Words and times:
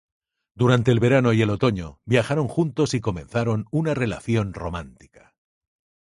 Durante 0.55 0.89
el 0.89 0.99
verano 0.99 1.31
y 1.31 1.43
el 1.43 1.51
otoño, 1.51 1.99
viajaron 2.05 2.47
juntos 2.47 2.95
y 2.95 3.01
comenzaron 3.01 3.65
una 3.69 3.93
relación 3.93 4.55
romántica. 4.55 5.35